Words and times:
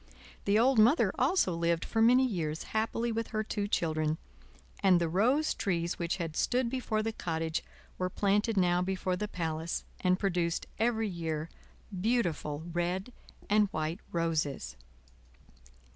The 0.45 0.57
old 0.57 0.79
Mother 0.79 1.11
also 1.19 1.53
lived 1.53 1.85
for 1.85 2.01
many 2.01 2.25
years 2.25 2.63
happily 2.73 3.11
with 3.11 3.27
her 3.27 3.43
two 3.43 3.67
children, 3.67 4.17
and 4.81 4.99
the 4.99 5.07
rose 5.07 5.53
trees 5.53 5.99
which 5.99 6.17
had 6.17 6.35
stood 6.35 6.71
before 6.71 7.03
the 7.03 7.13
cottage 7.13 7.63
were 7.99 8.09
planted 8.09 8.57
now 8.57 8.81
before 8.81 9.15
the 9.15 9.27
palace, 9.27 9.83
and 9.99 10.17
produced 10.17 10.65
every 10.79 11.07
year 11.07 11.49
beautiful 11.93 12.63
red 12.73 13.13
and 13.47 13.67
white 13.67 13.99
roses. 14.11 14.75